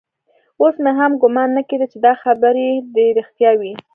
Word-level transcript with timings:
اوس 0.61 0.75
مې 0.83 0.91
هم 0.99 1.11
ګومان 1.21 1.49
نه 1.57 1.61
کېده 1.69 1.85
چې 1.91 1.97
دا 2.05 2.13
خبرې 2.23 2.67
دې 2.95 3.07
رښتيا 3.19 3.51
وي. 3.59 3.73